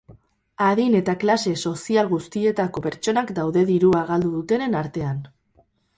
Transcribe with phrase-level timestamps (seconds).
[0.67, 5.21] Adin eta klase sozial guztietako pertsonak daude dirua galdu dutenen artean.